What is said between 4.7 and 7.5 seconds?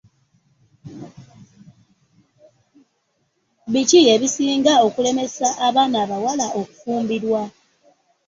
okulemesa abaana abawala okufumbirwa.